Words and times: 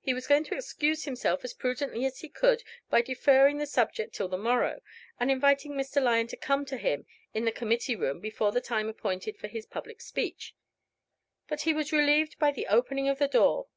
He 0.00 0.12
was 0.12 0.26
going 0.26 0.42
to 0.42 0.56
excuse 0.56 1.04
himself 1.04 1.44
as 1.44 1.54
prudently 1.54 2.04
as 2.04 2.18
he 2.18 2.28
could, 2.28 2.64
by 2.90 3.00
deferring 3.00 3.58
the 3.58 3.66
subject 3.66 4.12
till 4.12 4.26
the 4.26 4.36
morrow, 4.36 4.82
and 5.20 5.30
inviting 5.30 5.74
Mr. 5.74 6.02
Lyon 6.02 6.26
to 6.26 6.36
come 6.36 6.64
to 6.64 6.76
him 6.76 7.06
in 7.32 7.44
the 7.44 7.52
committee 7.52 7.94
room 7.94 8.18
before 8.18 8.50
the 8.50 8.60
time 8.60 8.88
appointed 8.88 9.36
for 9.38 9.46
his 9.46 9.64
public 9.64 10.00
speech; 10.00 10.56
but 11.46 11.60
he 11.60 11.72
was 11.72 11.92
relieved 11.92 12.40
by 12.40 12.50
the 12.50 12.66
opening 12.66 13.08
of 13.08 13.20
the 13.20 13.28
door. 13.28 13.68